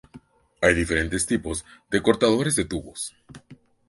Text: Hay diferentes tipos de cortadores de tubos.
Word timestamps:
Hay 0.63 0.73
diferentes 0.73 1.27
tipos 1.27 1.63
de 1.91 2.01
cortadores 2.01 2.55
de 2.55 2.65
tubos. 2.65 3.13